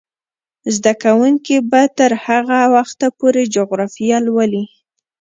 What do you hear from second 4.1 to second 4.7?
لولي.